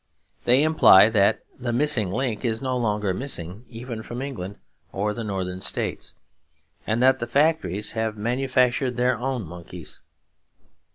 [0.45, 4.55] They imply that the Missing Link is no longer missing, even from England
[4.91, 6.15] or the Northern States,
[6.87, 10.01] and that the factories have manufactured their own monkeys.